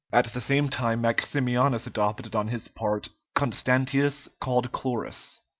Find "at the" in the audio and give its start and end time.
0.11-0.41